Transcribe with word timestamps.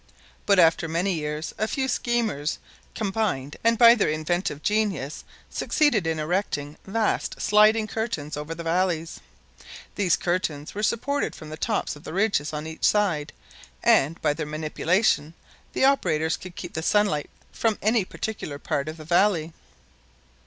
But 0.47 0.57
after 0.57 0.87
many 0.87 1.13
years 1.13 1.53
a 1.59 1.67
few 1.67 1.87
schemers 1.87 2.57
combined 2.95 3.55
and 3.63 3.77
by 3.77 3.93
their 3.93 4.09
inventive 4.09 4.63
genius 4.63 5.23
succeeded 5.47 6.07
in 6.07 6.17
erecting 6.17 6.75
vast 6.87 7.39
sliding 7.39 7.85
curtains 7.85 8.35
over 8.35 8.55
the 8.55 8.63
valleys. 8.63 9.19
These 9.93 10.15
curtains 10.15 10.73
were 10.73 10.81
supported 10.81 11.35
from 11.35 11.49
the 11.49 11.55
tops 11.55 11.95
of 11.95 12.03
the 12.03 12.13
ridges 12.13 12.51
on 12.51 12.65
each 12.65 12.83
side 12.83 13.31
and, 13.83 14.19
by 14.23 14.33
their 14.33 14.47
manipulation, 14.47 15.35
the 15.73 15.85
operators 15.85 16.35
could 16.35 16.55
keep 16.55 16.73
the 16.73 16.81
sunlight 16.81 17.29
from 17.51 17.77
any 17.79 18.03
particular 18.03 18.57
part 18.57 18.87
of 18.87 18.97
the 18.97 19.05
valley. 19.05 19.53